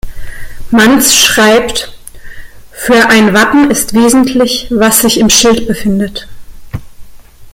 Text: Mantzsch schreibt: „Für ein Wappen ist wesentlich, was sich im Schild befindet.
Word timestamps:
Mantzsch 0.71 1.27
schreibt: 1.27 1.95
„Für 2.71 3.09
ein 3.11 3.35
Wappen 3.35 3.69
ist 3.69 3.93
wesentlich, 3.93 4.65
was 4.71 5.01
sich 5.01 5.19
im 5.19 5.29
Schild 5.29 5.67
befindet. 5.67 6.27